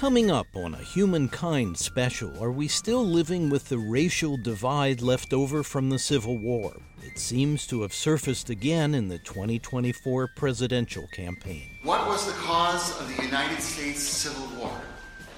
[0.00, 5.34] Coming up on a Humankind special, are we still living with the racial divide left
[5.34, 6.72] over from the Civil War?
[7.02, 11.68] It seems to have surfaced again in the 2024 presidential campaign.
[11.82, 14.72] What was the cause of the United States Civil War?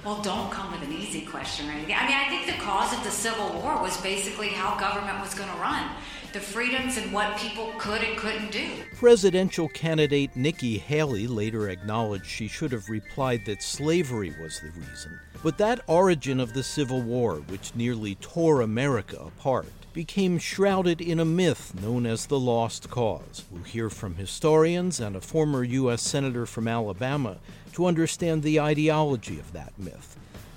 [0.04, 1.96] Well, don't come with an easy question or anything.
[1.96, 5.34] I mean, I think the cause of the Civil War was basically how government was
[5.34, 5.90] going to run
[6.32, 8.68] the freedoms and what people could and couldn't do.
[8.96, 15.18] Presidential candidate Nikki Haley later acknowledged she should have replied that slavery was the reason.
[15.43, 21.21] But that origin of the Civil War, which nearly tore America apart, became shrouded in
[21.21, 23.44] a myth known as the Lost Cause.
[23.50, 26.02] We'll hear from historians and a former U.S.
[26.02, 27.38] Senator from Alabama
[27.74, 30.16] to understand the ideology of that myth.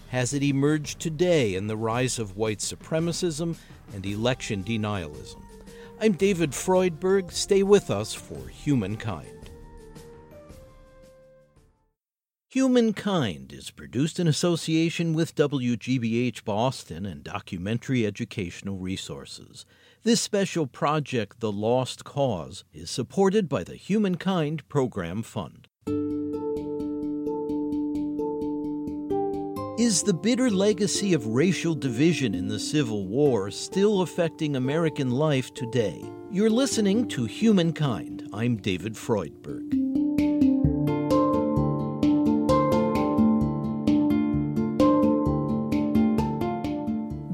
[0.09, 3.58] Has it emerged today in the rise of white supremacism
[3.94, 5.42] and election denialism?
[6.02, 7.31] I'm David Freudberg.
[7.31, 9.30] Stay with us for Humankind.
[12.49, 19.66] Humankind is produced in association with WGBH Boston and Documentary Educational Resources.
[20.03, 25.67] This special project, The Lost Cause, is supported by the Humankind Program Fund.
[29.78, 35.54] Is the bitter legacy of racial division in the Civil War still affecting American life
[35.54, 36.02] today?
[36.32, 38.30] You're listening to Humankind.
[38.32, 39.72] I'm David Freudberg.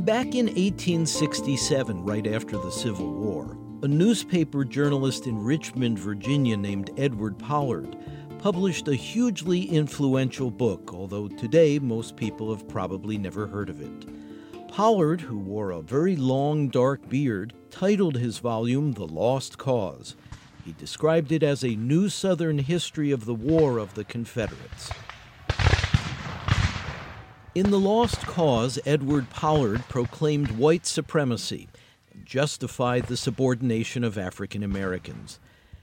[0.03, 6.89] Back in 1867, right after the Civil War, a newspaper journalist in Richmond, Virginia named
[6.98, 7.95] Edward Pollard
[8.42, 14.67] published a hugely influential book, although today most people have probably never heard of it.
[14.67, 20.16] Pollard, who wore a very long dark beard, titled his volume The Lost Cause.
[20.66, 24.89] He described it as a new Southern history of the War of the Confederates.
[27.53, 31.67] In The Lost Cause, Edward Pollard proclaimed white supremacy
[32.11, 35.39] and justified the subordination of African Americans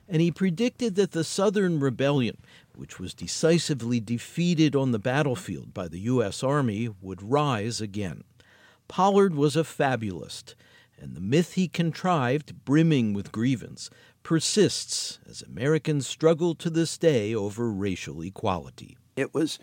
[0.08, 2.38] and he predicted that the Southern Rebellion,
[2.74, 6.42] which was decisively defeated on the battlefield by the U.S.
[6.42, 8.24] Army, would rise again.
[8.88, 10.56] Pollard was a fabulist,
[10.98, 13.90] and the myth he contrived, brimming with grievance,
[14.22, 18.96] persists as Americans struggle to this day over racial equality.
[19.16, 19.58] It was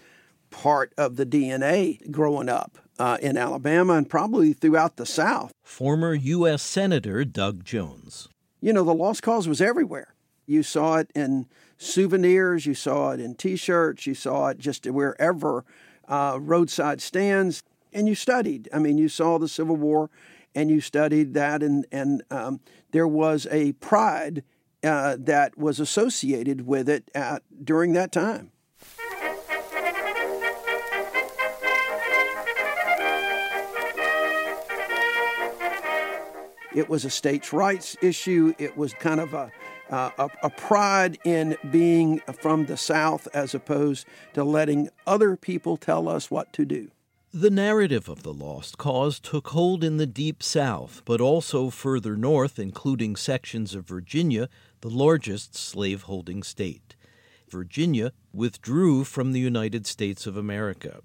[0.52, 5.52] part of the DNA growing up uh, in Alabama and probably throughout the South.
[5.64, 6.62] Former U.S.
[6.62, 8.30] Senator Doug Jones.
[8.62, 10.15] You know, the lost cause was everywhere.
[10.46, 11.48] You saw it in
[11.78, 15.66] souvenirs, you saw it in t shirts, you saw it just wherever,
[16.08, 18.70] uh, roadside stands, and you studied.
[18.74, 20.10] I mean, you saw the Civil War
[20.54, 22.62] and you studied that, and, and um,
[22.92, 24.44] there was a pride
[24.84, 28.52] uh, that was associated with it at, during that time.
[36.74, 38.54] It was a states' rights issue.
[38.58, 39.50] It was kind of a,
[39.90, 45.78] uh, a, a, pride in being from the South as opposed to letting other people
[45.78, 46.92] tell us what to do.
[47.34, 52.16] The narrative of the Lost Cause took hold in the Deep South, but also further
[52.16, 54.48] north, including sections of Virginia,
[54.82, 56.96] the largest slaveholding state.
[57.50, 61.02] Virginia withdrew from the United States of America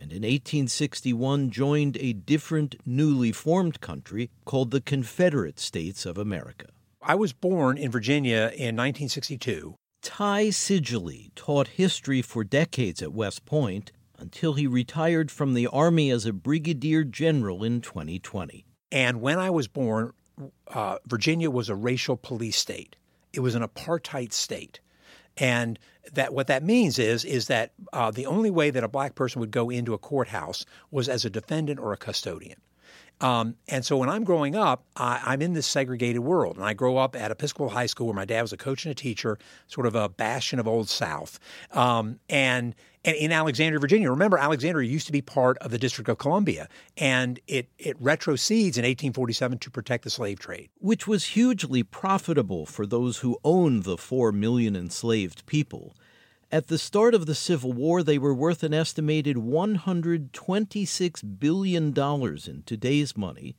[0.00, 6.66] and in 1861 joined a different, newly formed country called the Confederate States of America.
[7.02, 9.76] I was born in Virginia in 1962.
[10.02, 16.10] Ty Seidule taught history for decades at West Point until he retired from the Army
[16.10, 18.64] as a brigadier general in 2020.
[18.90, 20.12] And when I was born,
[20.68, 22.96] uh, Virginia was a racial police state.
[23.32, 24.80] It was an apartheid state.
[25.36, 25.78] And
[26.12, 29.40] that what that means is is that uh, the only way that a black person
[29.40, 32.60] would go into a courthouse was as a defendant or a custodian.
[33.20, 36.56] Um, and so when I'm growing up, I, am in this segregated world.
[36.56, 38.92] And I grow up at Episcopal High School where my dad was a coach and
[38.92, 41.40] a teacher, sort of a bastion of Old South.
[41.72, 42.74] Um, and,
[43.04, 46.68] and in Alexandria, Virginia, remember, Alexandria used to be part of the District of Columbia.
[46.96, 50.68] And it, it retrocedes in 1847 to protect the slave trade.
[50.78, 55.94] Which was hugely profitable for those who owned the four million enslaved people.
[56.50, 62.62] At the start of the Civil War, they were worth an estimated $126 billion in
[62.64, 63.54] today's money.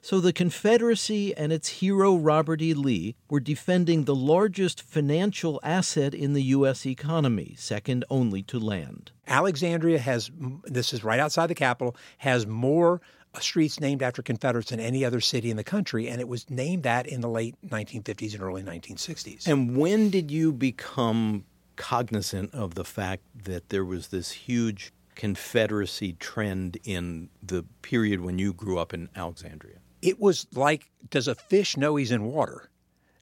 [0.00, 2.74] So the Confederacy and its hero Robert E.
[2.74, 6.86] Lee were defending the largest financial asset in the U.S.
[6.86, 9.10] economy, second only to land.
[9.26, 10.30] Alexandria has,
[10.64, 13.00] this is right outside the capital, has more
[13.40, 16.84] streets named after Confederates than any other city in the country, and it was named
[16.84, 19.48] that in the late 1950s and early 1960s.
[19.48, 21.44] And when did you become
[21.82, 28.38] cognizant of the fact that there was this huge Confederacy trend in the period when
[28.38, 29.78] you grew up in Alexandria?
[30.00, 32.70] It was like, does a fish know he's in water?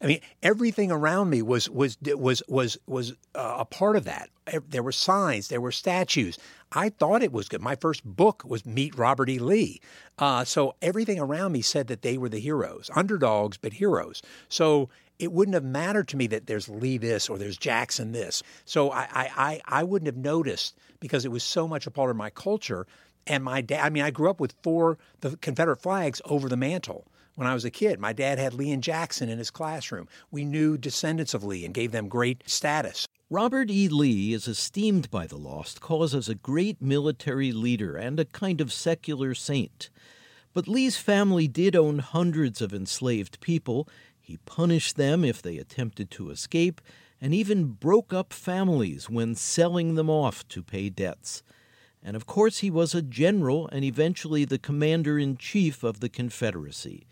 [0.03, 4.29] I mean, everything around me was was was was was uh, a part of that.
[4.69, 6.39] There were signs, there were statues.
[6.73, 7.61] I thought it was good.
[7.61, 9.39] My first book was Meet Robert E.
[9.39, 9.81] Lee.
[10.19, 14.23] Uh, so everything around me said that they were the heroes, underdogs, but heroes.
[14.49, 14.89] So
[15.21, 18.43] it wouldn't have mattered to me that there's Lee this or there's Jackson this.
[18.65, 22.17] So I, I, I wouldn't have noticed because it was so much a part of
[22.17, 22.87] my culture.
[23.27, 26.57] And my dad, I mean, I grew up with four the Confederate flags over the
[26.57, 28.01] mantle when I was a kid.
[28.01, 30.09] My dad had Lee and Jackson in his classroom.
[30.31, 33.07] We knew descendants of Lee and gave them great status.
[33.29, 33.89] Robert E.
[33.89, 38.61] Lee is esteemed by the Lost Cause as a great military leader and a kind
[38.61, 39.91] of secular saint.
[40.53, 43.89] But Lee's family did own hundreds of enslaved people.
[44.31, 46.81] He punished them if they attempted to escape,
[47.21, 51.43] and even broke up families when selling them off to pay debts.
[52.01, 56.09] And of course, he was a general and eventually the commander in chief of the
[56.09, 57.09] Confederacy.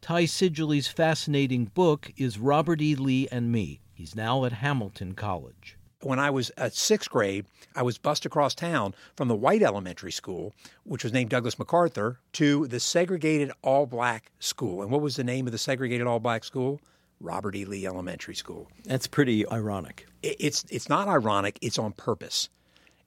[0.00, 2.96] Ty Seidule's fascinating book is Robert E.
[2.96, 5.75] Lee and Me He's now at Hamilton College.
[6.06, 10.12] When I was at sixth grade, I was bused across town from the white elementary
[10.12, 10.54] school,
[10.84, 14.82] which was named Douglas MacArthur, to the segregated all black school.
[14.82, 16.80] And what was the name of the segregated all black school?
[17.18, 17.64] Robert E.
[17.64, 18.68] Lee Elementary School.
[18.84, 20.06] That's pretty ironic.
[20.22, 22.50] It's, it's not ironic, it's on purpose.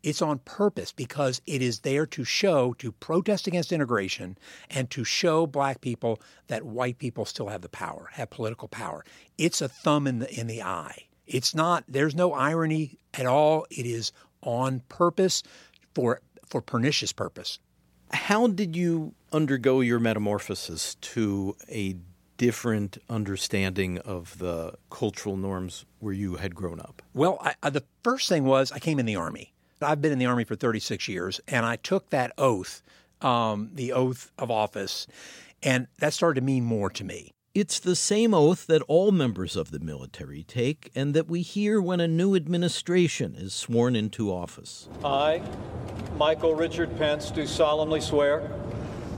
[0.03, 4.37] It's on purpose because it is there to show, to protest against integration,
[4.69, 9.05] and to show black people that white people still have the power, have political power.
[9.37, 11.05] It's a thumb in the in the eye.
[11.29, 11.83] It's not.
[11.87, 13.65] There's no irony at all.
[13.69, 14.11] It is
[14.41, 15.43] on purpose
[15.93, 17.59] for for pernicious purpose.
[18.11, 21.95] How did you undergo your metamorphosis to a
[22.37, 27.03] different understanding of the cultural norms where you had grown up?
[27.13, 29.53] Well, I, I, the first thing was I came in the army.
[29.81, 32.81] I've been in the Army for 36 years, and I took that oath,
[33.21, 35.07] um, the oath of office,
[35.63, 37.31] and that started to mean more to me.
[37.59, 41.81] It's the same oath that all members of the military take and that we hear
[41.81, 44.87] when a new administration is sworn into office.
[45.03, 45.41] I,
[46.15, 48.49] Michael Richard Pence, do solemnly swear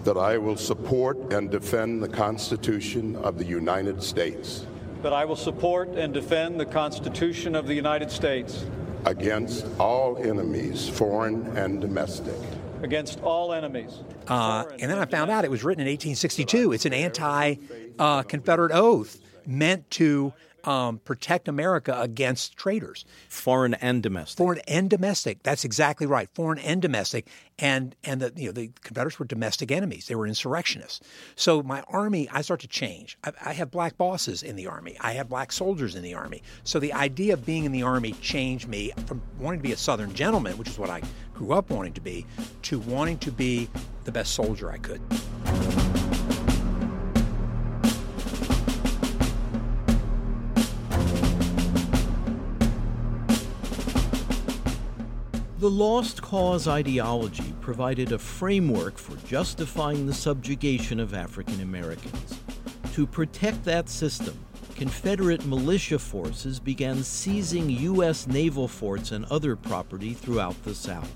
[0.06, 4.66] that I will support and defend the Constitution of the United States.
[5.04, 8.66] That I will support and defend the Constitution of the United States
[9.06, 12.40] against all enemies, foreign and domestic.
[12.82, 14.00] Against all enemies.
[14.28, 16.74] Uh, and then I found out it was written in 1862.
[16.74, 17.56] It's an anti
[18.00, 20.34] uh, Confederate oath meant to
[20.64, 24.38] um, protect America against traitors, foreign and domestic.
[24.38, 25.44] Foreign and domestic.
[25.44, 26.30] That's exactly right.
[26.34, 27.28] Foreign and domestic.
[27.60, 30.08] And and the you know the Confederates were domestic enemies.
[30.08, 31.02] They were insurrectionists.
[31.36, 33.18] So my army, I start to change.
[33.24, 34.98] I, I have black bosses in the army.
[35.00, 36.42] I have black soldiers in the army.
[36.64, 39.78] So the idea of being in the army changed me from wanting to be a
[39.78, 41.02] Southern gentleman, which is what I
[41.34, 42.26] grew up wanting to be,
[42.64, 43.70] to wanting to be
[44.04, 45.02] the best soldier I could.
[55.62, 62.40] The Lost Cause ideology provided a framework for justifying the subjugation of African Americans.
[62.94, 64.44] To protect that system,
[64.74, 68.26] Confederate militia forces began seizing U.S.
[68.26, 71.14] naval forts and other property throughout the South.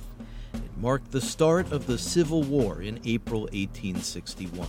[0.54, 4.68] It marked the start of the Civil War in April 1861.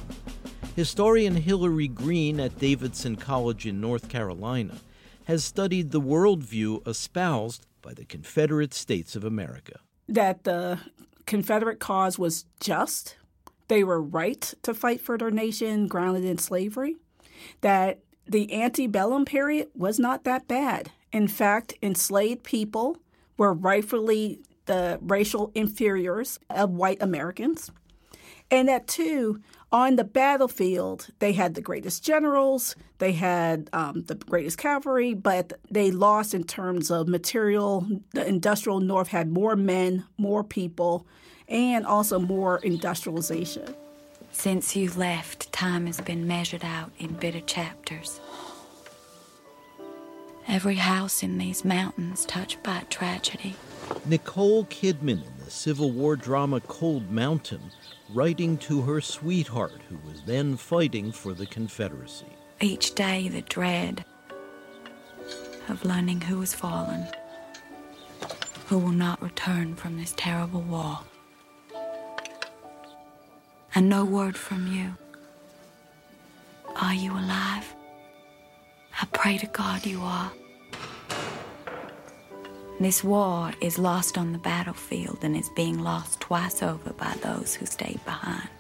[0.74, 4.78] Historian Hilary Green at Davidson College in North Carolina
[5.24, 9.78] has studied the worldview espoused by the Confederate States of America.
[10.08, 10.80] That the
[11.24, 13.16] Confederate cause was just,
[13.68, 16.96] they were right to fight for their nation grounded in slavery,
[17.60, 20.90] that the antebellum period was not that bad.
[21.12, 22.98] In fact, enslaved people
[23.36, 27.70] were rightfully the racial inferiors of white Americans.
[28.50, 29.40] And that, too,
[29.72, 35.52] on the battlefield, they had the greatest generals, they had um, the greatest cavalry, but
[35.70, 37.86] they lost in terms of material.
[38.14, 41.06] The industrial North had more men, more people,
[41.48, 43.74] and also more industrialization.
[44.32, 48.20] Since you left, time has been measured out in bitter chapters.
[50.48, 53.56] Every house in these mountains touched by tragedy.
[54.04, 57.70] Nicole Kidman in the Civil War drama Cold Mountain
[58.12, 62.26] writing to her sweetheart who was then fighting for the Confederacy.
[62.60, 64.04] Each day, the dread
[65.68, 67.06] of learning who has fallen,
[68.66, 70.98] who will not return from this terrible war.
[73.72, 74.96] And no word from you.
[76.74, 77.72] Are you alive?
[79.00, 80.32] I pray to God you are.
[82.78, 87.54] This war is lost on the battlefield and is being lost twice over by those
[87.54, 88.50] who stayed behind.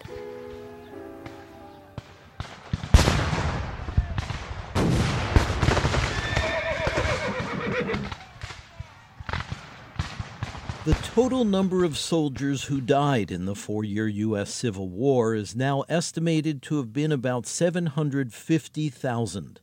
[10.86, 14.54] The total number of soldiers who died in the four year U.S.
[14.54, 19.60] Civil War is now estimated to have been about 750,000.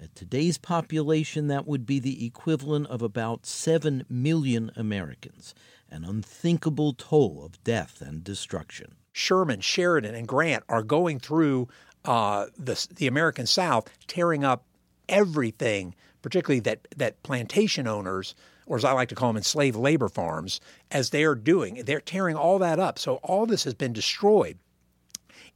[0.00, 5.54] At today's population, that would be the equivalent of about 7 million Americans,
[5.90, 8.94] an unthinkable toll of death and destruction.
[9.12, 11.68] Sherman, Sheridan, and Grant are going through
[12.04, 14.64] uh, the, the American South, tearing up
[15.08, 18.36] everything, particularly that, that plantation owners
[18.68, 21.82] or as I like to call them, enslaved labor farms, as they are doing.
[21.84, 22.98] They're tearing all that up.
[22.98, 24.58] So all this has been destroyed.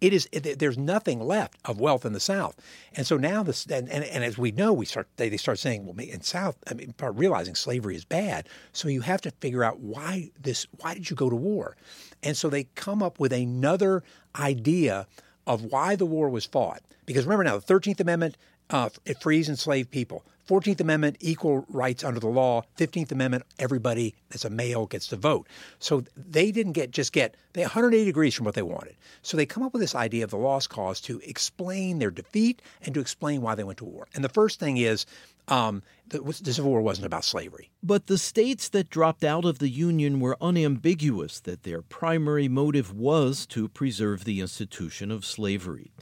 [0.03, 2.57] It is it, there's nothing left of wealth in the South,
[2.97, 5.61] and so now this and, and, and as we know, we start they, they start
[5.61, 8.49] saying, well, in South, I mean, realizing slavery is bad.
[8.73, 11.77] So you have to figure out why this why did you go to war,
[12.21, 14.03] and so they come up with another
[14.35, 15.07] idea
[15.47, 16.83] of why the war was fought.
[17.07, 18.37] Because remember now, the Thirteenth Amendment
[18.73, 20.25] uh, it frees enslaved people.
[20.49, 22.63] 14th Amendment, equal rights under the law.
[22.77, 25.47] 15th Amendment, everybody that's a male gets to vote.
[25.79, 28.97] So they didn't get just get they 180 degrees from what they wanted.
[29.23, 32.61] So they come up with this idea of the lost cause to explain their defeat
[32.83, 34.09] and to explain why they went to war.
[34.15, 35.07] And the first thing is
[35.49, 37.71] um, the, the Civil War wasn't about slavery.
[37.83, 42.93] But the states that dropped out of the Union were unambiguous that their primary motive
[42.93, 45.93] was to preserve the institution of slavery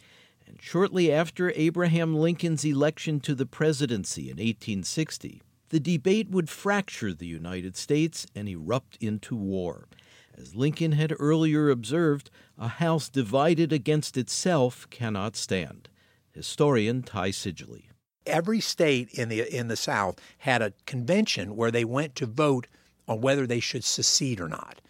[0.61, 7.27] shortly after Abraham Lincoln's election to the presidency in 1860, the debate would fracture the
[7.27, 9.89] United States and erupt into war.
[10.37, 15.89] As Lincoln had earlier observed, a house divided against itself cannot stand.
[16.33, 17.81] Historian Ty Seidule.
[18.27, 22.67] Every state in the in the South had a convention where they went to vote
[23.09, 24.81] on whether they should secede or not.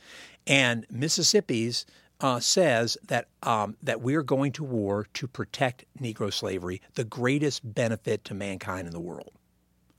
[0.47, 1.87] And Mississippi's
[2.21, 7.75] uh, says that um, that we're going to war to protect Negro slavery, the greatest
[7.75, 9.33] benefit to mankind in the world.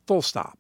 [0.08, 0.58] Full stop.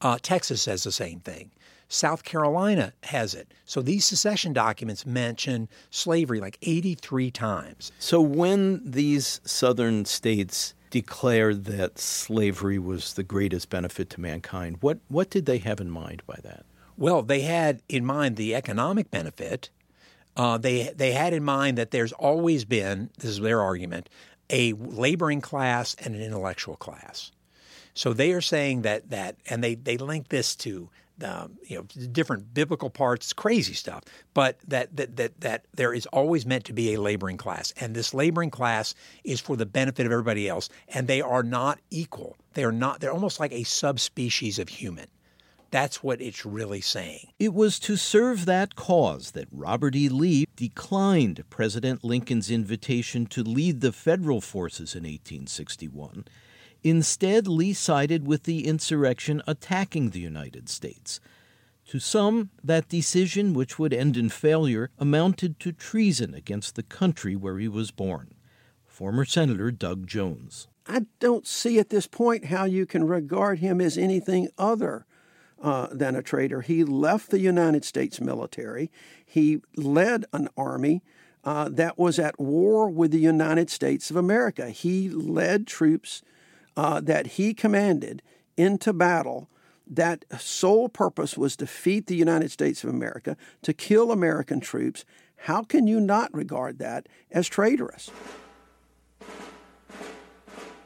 [0.00, 1.50] Uh, Texas says the same thing.
[1.88, 3.52] South Carolina has it.
[3.64, 7.92] So these secession documents mention slavery like 83 times.
[7.98, 14.98] So when these southern states declared that slavery was the greatest benefit to mankind, what,
[15.08, 16.64] what did they have in mind by that?
[16.98, 19.70] Well, they had in mind the economic benefit
[20.38, 24.08] uh, they they had in mind that there's always been this is their argument
[24.50, 27.32] a laboring class and an intellectual class.
[27.94, 30.88] So they are saying that that and they they link this to
[31.24, 34.04] um, you know different biblical parts, crazy stuff,
[34.34, 37.94] but that, that that that there is always meant to be a laboring class, and
[37.94, 42.36] this laboring class is for the benefit of everybody else, and they are not equal.
[42.54, 43.00] They are not.
[43.00, 45.08] They're almost like a subspecies of human.
[45.70, 47.32] That's what it's really saying.
[47.38, 50.08] It was to serve that cause that Robert E.
[50.08, 56.24] Lee declined President Lincoln's invitation to lead the federal forces in 1861.
[56.82, 61.20] Instead, Lee sided with the insurrection attacking the United States.
[61.88, 67.34] To some, that decision, which would end in failure, amounted to treason against the country
[67.34, 68.34] where he was born.
[68.86, 70.68] Former Senator Doug Jones.
[70.86, 75.06] I don't see at this point how you can regard him as anything other
[75.62, 76.60] uh, than a traitor.
[76.60, 78.90] He left the United States military.
[79.24, 81.02] He led an army
[81.44, 84.70] uh, that was at war with the United States of America.
[84.70, 86.22] He led troops
[86.76, 88.22] uh, that he commanded
[88.56, 89.48] into battle.
[89.86, 95.04] That sole purpose was to defeat the United States of America, to kill American troops.
[95.42, 98.10] How can you not regard that as traitorous?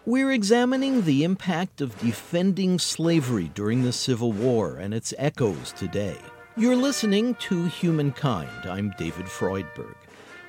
[0.04, 6.16] We're examining the impact of defending slavery during the Civil War and its echoes today.
[6.56, 8.66] You're listening to Humankind.
[8.68, 9.94] I'm David Freudberg.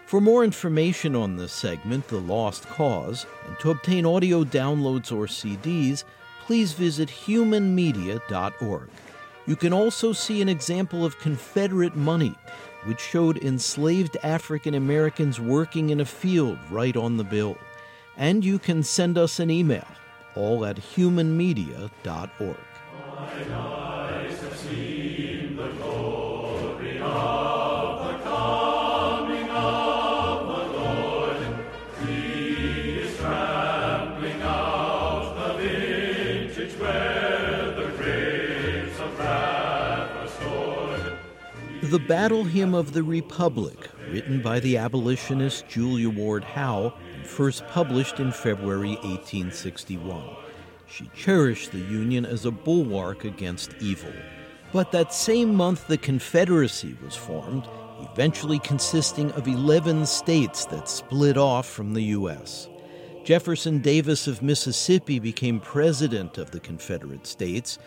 [0.07, 5.27] For more information on this segment, The Lost Cause, and to obtain audio downloads or
[5.27, 6.03] CDs,
[6.41, 8.89] please visit humanmedia.org.
[9.45, 12.33] You can also see an example of Confederate money,
[12.85, 17.55] which showed enslaved African Americans working in a field right on the bill
[18.17, 19.87] and you can send us an email,
[20.35, 22.57] all at humanmedia.org.
[41.83, 48.19] The Battle Hymn of the Republic, written by the abolitionist Julia Ward Howe, first published
[48.19, 50.23] in February 1861.
[50.87, 54.13] She cherished the Union as a bulwark against evil.
[54.71, 57.67] But that same month, the Confederacy was formed,
[58.11, 62.69] eventually consisting of 11 states that split off from the U.S.
[63.23, 67.79] Jefferson Davis of Mississippi became president of the Confederate States.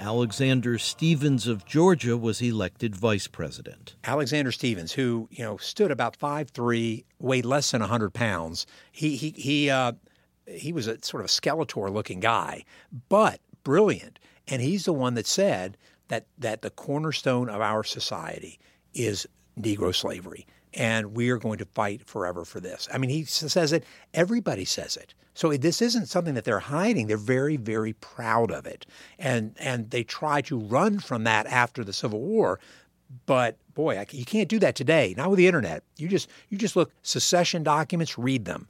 [0.00, 3.96] Alexander Stephens of Georgia was elected vice president.
[4.02, 9.14] Alexander Stephens, who you know stood about five three, weighed less than hundred pounds, he
[9.14, 9.92] he he uh,
[10.46, 12.64] he was a sort of a Skeletor-looking guy,
[13.10, 15.76] but brilliant, and he's the one that said
[16.08, 18.58] that that the cornerstone of our society
[18.94, 19.26] is
[19.60, 22.88] Negro slavery, and we are going to fight forever for this.
[22.92, 23.84] I mean, he says it.
[24.14, 25.14] Everybody says it.
[25.34, 27.06] So this isn't something that they're hiding.
[27.06, 28.84] They're very, very proud of it,
[29.18, 32.60] and and they try to run from that after the Civil War.
[33.26, 35.14] But boy, you can't do that today.
[35.16, 35.82] Not with the internet.
[35.96, 38.68] You just you just look secession documents, read them.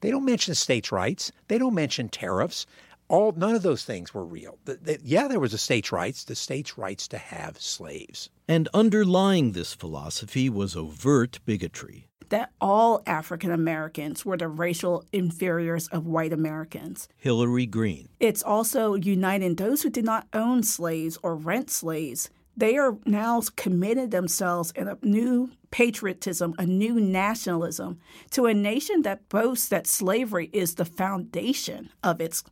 [0.00, 1.30] They don't mention states' rights.
[1.48, 2.66] They don't mention tariffs
[3.10, 4.58] all none of those things were real.
[4.64, 8.30] The, the, yeah, there was a states' rights, the states' rights to have slaves.
[8.48, 12.06] And underlying this philosophy was overt bigotry.
[12.28, 17.08] That all African Americans were the racial inferiors of white Americans.
[17.16, 18.08] Hilary Green.
[18.20, 22.30] It's also uniting those who did not own slaves or rent slaves.
[22.56, 27.98] They are now committed themselves in a new patriotism, a new nationalism
[28.30, 32.44] to a nation that boasts that slavery is the foundation of its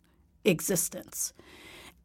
[0.49, 1.33] existence.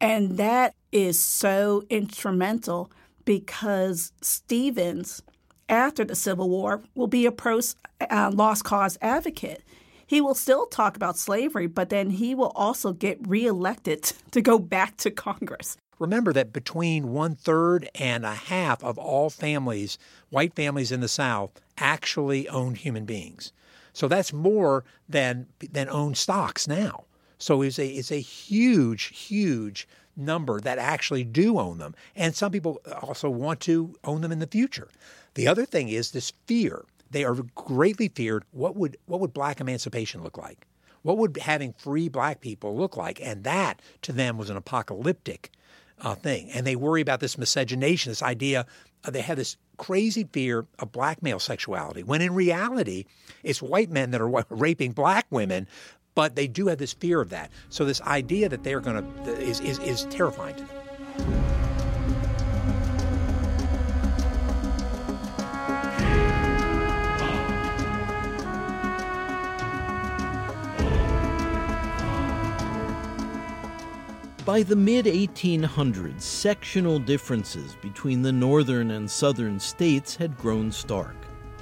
[0.00, 2.90] And that is so instrumental
[3.24, 5.22] because Stephens,
[5.68, 7.60] after the Civil War, will be a pro
[8.10, 9.62] uh, lost cause advocate.
[10.06, 14.58] He will still talk about slavery, but then he will also get reelected to go
[14.58, 15.76] back to Congress.
[15.98, 19.96] Remember that between one third and a half of all families,
[20.28, 23.52] white families in the South, actually owned human beings.
[23.92, 27.04] So that's more than than own stocks now.
[27.44, 29.86] So it's a it's a huge, huge
[30.16, 34.38] number that actually do own them, and some people also want to own them in
[34.38, 34.88] the future.
[35.34, 36.86] The other thing is this fear.
[37.10, 38.44] They are greatly feared.
[38.52, 40.66] What would what would black emancipation look like?
[41.02, 43.20] What would having free black people look like?
[43.20, 45.50] And that to them was an apocalyptic
[46.00, 46.50] uh, thing.
[46.50, 48.64] And they worry about this miscegenation, this idea.
[49.04, 53.04] Uh, they have this crazy fear of black male sexuality, when in reality,
[53.42, 55.68] it's white men that are raping black women
[56.14, 57.50] but they do have this fear of that.
[57.68, 61.54] So this idea that they're going to is, is is terrifying to them.
[74.44, 81.16] By the mid 1800s, sectional differences between the northern and southern states had grown stark.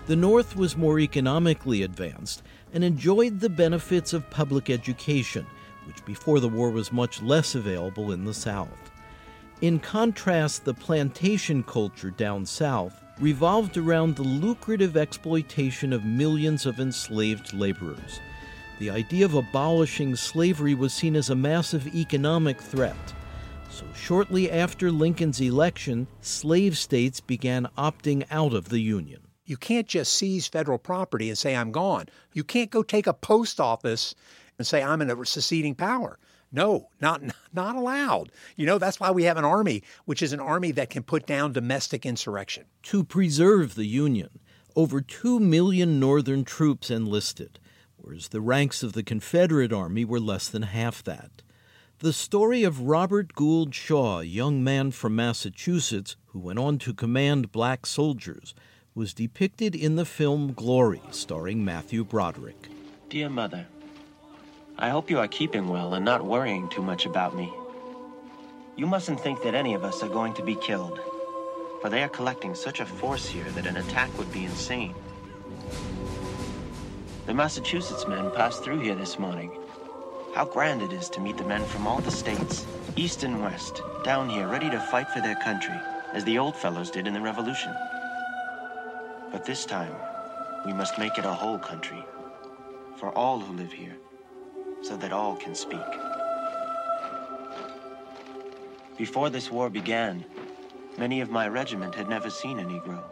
[0.06, 5.46] The North was more economically advanced and enjoyed the benefits of public education,
[5.87, 8.90] which before the war was much less available in the South.
[9.61, 16.80] In contrast, the plantation culture down south revolved around the lucrative exploitation of millions of
[16.80, 18.20] enslaved laborers.
[18.80, 23.14] The idea of abolishing slavery was seen as a massive economic threat.
[23.70, 29.21] So, shortly after Lincoln's election, slave states began opting out of the Union.
[29.44, 32.07] You can't just seize federal property and say, I'm gone.
[32.33, 34.14] You can't go take a post office
[34.59, 36.18] and say, I'm in a seceding power.
[36.52, 38.31] No, not not allowed.
[38.57, 41.26] You know, that's why we have an army, which is an army that can put
[41.26, 42.66] down domestic insurrection.
[42.85, 44.38] To preserve the Union,
[44.76, 47.59] over 2 million Northern troops enlisted,
[47.96, 51.42] whereas the ranks of the Confederate Army were less than half that.
[52.00, 56.92] The story of Robert Gould Shaw, a young man from Massachusetts who went on to
[56.92, 58.55] command black soldiers,
[58.94, 62.68] was depicted in the film Glory, starring Matthew Broderick.
[63.09, 63.66] Dear Mother,
[64.76, 67.50] I hope you are keeping well and not worrying too much about me.
[68.76, 71.00] You mustn't think that any of us are going to be killed,
[71.81, 74.94] for they are collecting such a force here that an attack would be insane.
[77.24, 79.52] The Massachusetts men passed through here this morning.
[80.35, 83.81] How grand it is to meet the men from all the states, east and west,
[84.05, 85.78] down here ready to fight for their country,
[86.12, 87.74] as the old fellows did in the Revolution.
[89.33, 89.95] But this time,
[90.66, 92.05] we must make it a whole country,
[92.99, 93.97] for all who live here,
[94.83, 95.81] so that all can speak.
[98.99, 100.25] Before this war began,
[100.99, 103.03] many of my regiment had never seen a Negro.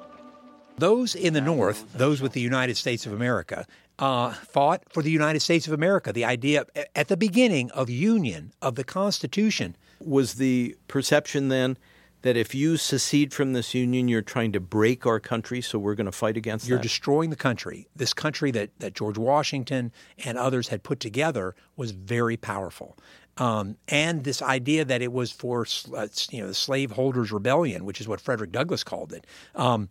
[0.76, 3.66] Those in the North, those with the United States of America,
[3.98, 6.12] uh, fought for the United States of America.
[6.12, 9.76] The idea at the beginning of Union, of the Constitution.
[10.00, 11.76] Was the perception then
[12.22, 15.94] that if you secede from this union, you're trying to break our country, so we're
[15.94, 16.82] going to fight against you're that?
[16.82, 17.88] destroying the country.
[17.96, 19.92] This country that, that George Washington
[20.24, 22.96] and others had put together was very powerful.
[23.38, 28.00] um, and this idea that it was for uh, you know the slaveholders' rebellion, which
[28.00, 29.26] is what Frederick Douglass called it.
[29.54, 29.88] Um,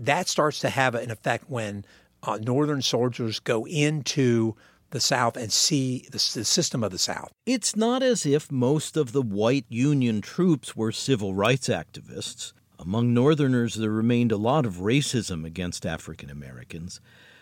[0.00, 1.84] that starts to have an effect when
[2.24, 4.56] uh, Northern soldiers go into
[4.90, 7.30] the South and see the, the, system of the South.
[7.44, 12.52] It's not as if most of the white Union troops were civil rights activists.
[12.78, 17.00] Among Northerners, there remained a lot of racism against African Americans.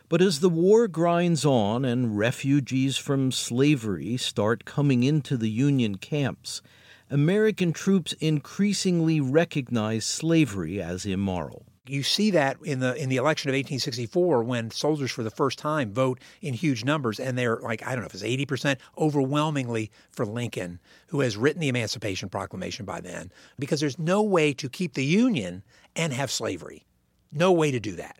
[0.08, 5.98] But as the war grinds on and refugees from slavery start coming into the Union
[5.98, 6.62] camps,
[7.10, 13.48] American troops increasingly recognize slavery as immoral you see that in the in the election
[13.48, 17.86] of 1864 when soldiers for the first time vote in huge numbers and they're like
[17.86, 22.84] I don't know if it's 80% overwhelmingly for Lincoln who has written the Emancipation Proclamation
[22.84, 25.62] by then because there's no way to keep the union
[25.94, 26.84] and have slavery.
[27.32, 28.18] No way to do that.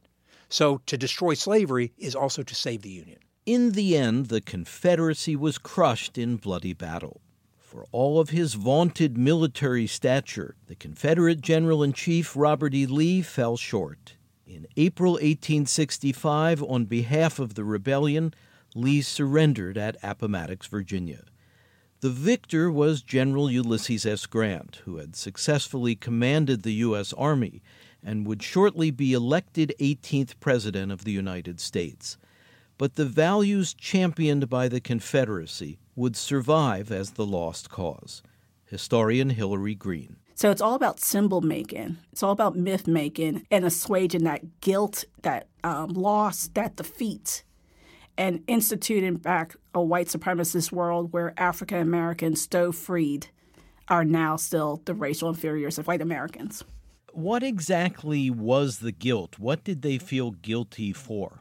[0.48, 3.18] So to destroy slavery is also to save the union.
[3.44, 7.20] In the end the Confederacy was crushed in bloody battle.
[7.66, 12.86] For all of his vaunted military stature, the Confederate General in Chief Robert E.
[12.86, 14.14] Lee fell short.
[14.46, 18.32] In April 1865, on behalf of the rebellion,
[18.76, 21.24] Lee surrendered at Appomattox, Virginia.
[22.02, 24.26] The victor was General Ulysses S.
[24.26, 27.12] Grant, who had successfully commanded the U.S.
[27.14, 27.64] Army
[28.00, 32.16] and would shortly be elected 18th President of the United States.
[32.78, 38.22] But the values championed by the Confederacy would survive as the lost cause.
[38.66, 40.16] Historian Hilary Green.
[40.34, 41.96] So it's all about symbol making.
[42.12, 47.42] It's all about myth making and assuaging that guilt, that um, loss, that defeat,
[48.18, 53.28] and instituting back a white supremacist world where African Americans, though freed,
[53.88, 56.62] are now still the racial inferiors of white Americans.
[57.12, 59.38] What exactly was the guilt?
[59.38, 61.40] What did they feel guilty for?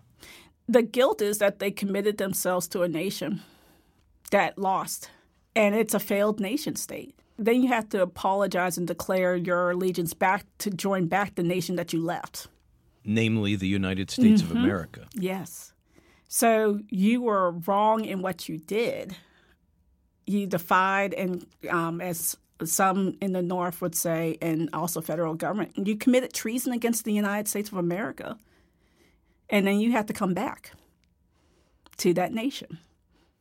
[0.70, 3.41] The guilt is that they committed themselves to a nation
[4.36, 5.10] that lost,
[5.56, 7.17] and it's a failed nation state.
[7.38, 11.78] Then you have to apologize and declare your allegiance back to join back the nation
[11.78, 12.48] that you left,
[13.06, 14.58] namely the United States mm-hmm.
[14.58, 15.08] of America.
[15.13, 15.71] Yes.
[16.28, 19.15] So you were wrong in what you did.
[20.28, 25.88] You defied, and um, as some in the North would say, and also federal government,
[25.88, 28.38] you committed treason against the United States of America.
[29.50, 30.71] And then you have to come back
[32.00, 32.80] to that nation.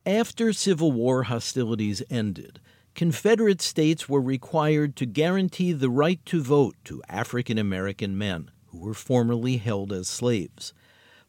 [0.07, 2.59] After Civil War hostilities ended,
[2.93, 8.77] Confederate states were required to guarantee the right to vote to African American men who
[8.77, 10.73] were formerly held as slaves.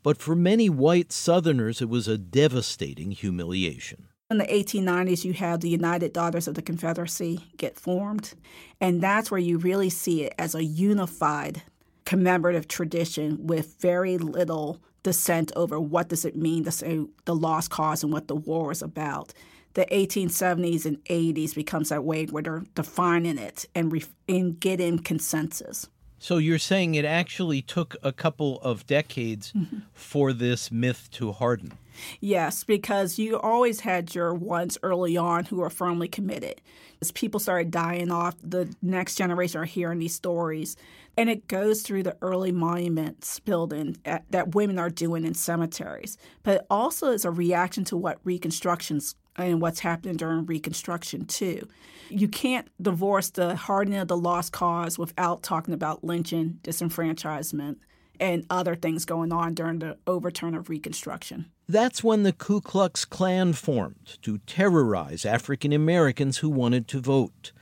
[0.02, 4.08] But for many white Southerners, it was a devastating humiliation.
[4.30, 8.34] In the 1890s, you have the United Daughters of the Confederacy get formed,
[8.78, 11.62] and that's where you really see it as a unified
[12.04, 17.70] commemorative tradition with very little dissent over what does it mean to say the lost
[17.70, 19.32] cause and what the war is about.
[19.74, 24.98] The 1870s and 80s becomes that way where they're defining it and, re- and getting
[24.98, 25.88] consensus.
[26.18, 29.78] So you're saying it actually took a couple of decades mm-hmm.
[29.94, 31.74] for this myth to harden?
[32.18, 36.60] Yes, because you always had your ones early on who were firmly committed.
[37.00, 40.76] As people started dying off, the next generation are hearing these stories.
[41.16, 46.18] And it goes through the early monuments building at, that women are doing in cemeteries.
[46.42, 51.68] But it also is a reaction to what Reconstruction's and what's happening during Reconstruction, too.
[52.08, 57.76] You can't divorce the hardening of the lost cause without talking about lynching, disenfranchisement,
[58.18, 61.46] and other things going on during the overturn of Reconstruction.
[61.68, 67.52] That's when the Ku Klux Klan formed to terrorize African Americans who wanted to vote.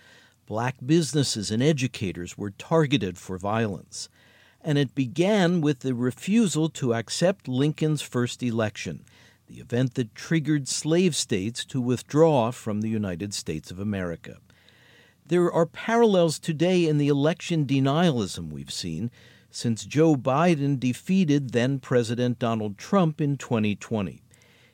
[0.47, 4.09] Black businesses and educators were targeted for violence.
[4.61, 9.05] And it began with the refusal to accept Lincoln's first election,
[9.47, 14.39] the event that triggered slave states to withdraw from the United States of America.
[15.27, 19.11] There are parallels today in the election denialism we've seen
[19.51, 24.23] since Joe Biden defeated then President Donald Trump in 2020.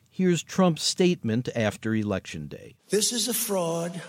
[0.09, 2.75] Here's Trump's statement after Election Day.
[2.89, 4.03] This is a fraud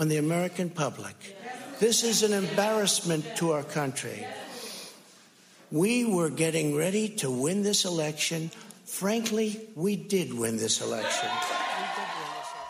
[0.00, 1.36] on the American public.
[1.78, 4.26] This is an embarrassment to our country.
[5.70, 8.50] We were getting ready to win this election.
[8.86, 11.28] Frankly, we did win this election.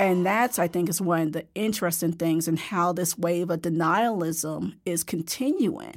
[0.00, 3.60] And that's, I think, is one of the interesting things in how this wave of
[3.60, 5.94] denialism is continuing.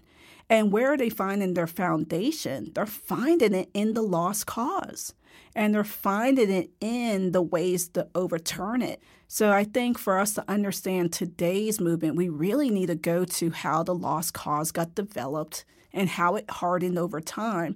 [0.52, 2.72] And where are they finding their foundation?
[2.76, 5.14] They're finding it in the lost cause.
[5.56, 9.02] And they're finding it in the ways to overturn it.
[9.34, 13.50] So I think for us to understand today's movement, we really need to go to
[13.50, 17.76] how the lost cause got developed and how it hardened over time.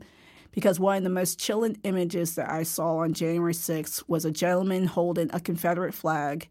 [0.51, 4.29] Because one of the most chilling images that I saw on January 6th was a
[4.29, 6.47] gentleman holding a Confederate flag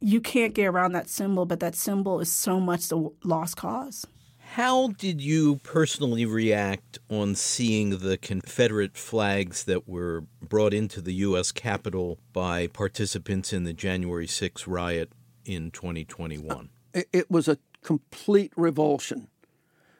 [0.00, 4.06] you can't get around that symbol, but that symbol is so much the lost cause.
[4.52, 11.12] How did you personally react on seeing the Confederate flags that were brought into the
[11.14, 11.52] U.S.
[11.52, 15.12] Capitol by participants in the January 6 riot
[15.44, 16.70] in 2021?
[16.94, 19.28] It was a complete revulsion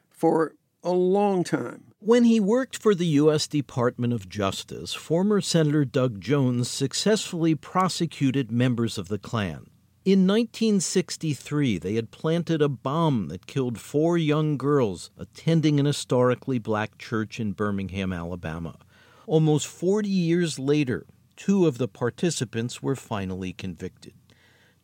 [0.09, 1.93] for a long time.
[1.99, 3.47] When he worked for the U.S.
[3.47, 9.67] Department of Justice, former Senator Doug Jones successfully prosecuted members of the Klan.
[10.11, 16.57] In 1963, they had planted a bomb that killed four young girls attending an historically
[16.57, 18.79] black church in Birmingham, Alabama.
[19.27, 24.15] Almost 40 years later, two of the participants were finally convicted.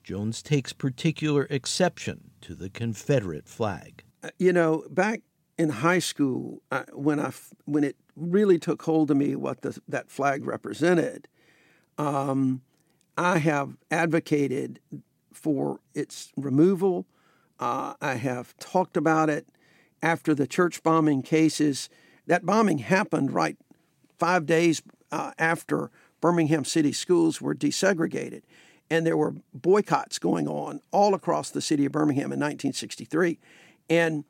[0.03, 4.03] Jones takes particular exception to the Confederate flag.
[4.21, 5.21] Uh, you know, back
[5.57, 7.31] in high school, I, when I
[7.63, 11.27] when it really took hold of me what the, that flag represented,
[11.97, 12.61] um,
[13.17, 14.79] I have advocated
[15.35, 17.05] for its removal.
[17.59, 19.47] Uh, I have talked about it
[20.01, 21.89] after the church bombing cases.
[22.27, 23.57] That bombing happened right
[24.17, 28.41] five days uh, after Birmingham City schools were desegregated.
[28.89, 33.39] And there were boycotts going on all across the city of Birmingham in 1963.
[33.89, 34.25] And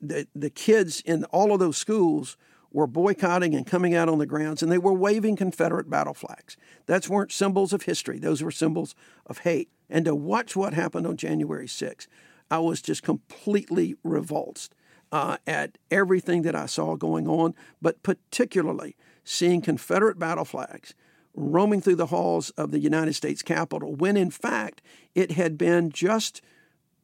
[0.00, 2.36] the, the kids in all of those schools
[2.72, 6.56] were boycotting and coming out on the grounds, and they were waving Confederate battle flags.
[6.86, 8.94] Those weren't symbols of history, those were symbols
[9.26, 9.68] of hate.
[9.90, 12.06] And to watch what happened on January 6th,
[12.50, 14.74] I was just completely revulsed
[15.12, 20.94] uh, at everything that I saw going on, but particularly seeing Confederate battle flags
[21.34, 24.82] roaming through the halls of the United States Capitol, when in fact
[25.14, 26.40] it had been just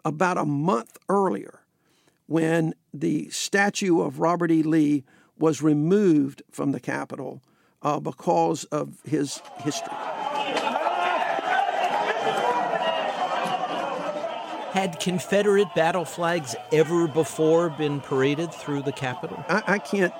[0.04, 1.60] about a month earlier
[2.26, 4.62] when the statue of Robert E.
[4.62, 5.04] Lee
[5.38, 7.42] was removed from the Capitol
[7.82, 9.92] uh, because of his history.
[14.76, 19.42] Had Confederate battle flags ever before been paraded through the Capitol?
[19.48, 20.12] I, I can't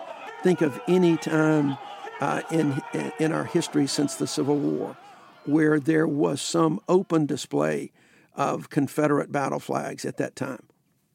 [0.42, 1.76] think of any time
[2.22, 2.82] uh, in,
[3.18, 4.96] in our history since the Civil War
[5.44, 7.92] where there was some open display
[8.34, 10.62] of Confederate battle flags at that time.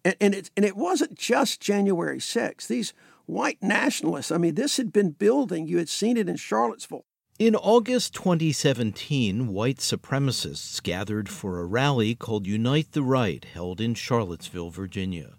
[0.05, 2.67] And, and, it, and it wasn't just January 6th.
[2.67, 2.93] These
[3.25, 4.31] white nationalists.
[4.31, 5.67] I mean, this had been building.
[5.67, 7.05] You had seen it in Charlottesville.
[7.39, 13.95] In August 2017, white supremacists gathered for a rally called Unite the Right, held in
[13.95, 15.33] Charlottesville, Virginia.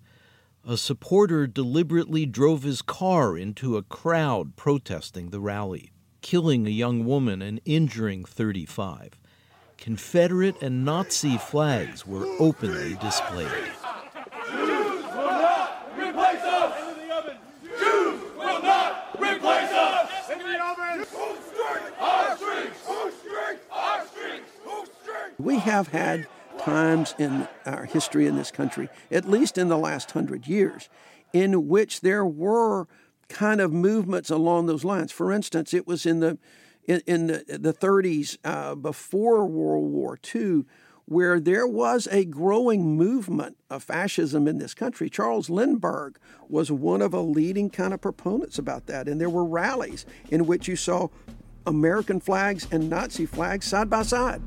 [0.67, 7.05] A supporter deliberately drove his car into a crowd protesting the rally, killing a young
[7.05, 9.21] woman and injuring 35.
[9.77, 13.73] Confederate and Nazi flags were openly displayed.
[25.63, 30.47] Have had times in our history in this country, at least in the last hundred
[30.47, 30.89] years,
[31.33, 32.87] in which there were
[33.29, 35.11] kind of movements along those lines.
[35.11, 36.39] For instance, it was in the
[36.85, 40.65] in, in the, the 30s uh, before World War II
[41.07, 45.11] where there was a growing movement of fascism in this country.
[45.11, 46.17] Charles Lindbergh
[46.49, 50.47] was one of a leading kind of proponents about that, and there were rallies in
[50.47, 51.09] which you saw
[51.67, 54.41] American flags and Nazi flags side by side.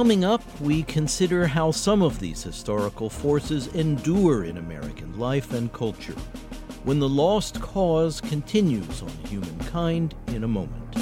[0.00, 5.70] Coming up, we consider how some of these historical forces endure in American life and
[5.74, 6.16] culture
[6.84, 10.94] when the lost cause continues on humankind in a moment.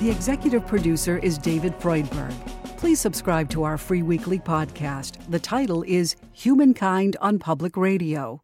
[0.00, 2.32] The executive producer is David Freudberg.
[2.78, 5.18] Please subscribe to our free weekly podcast.
[5.28, 8.43] The title is Humankind on Public Radio.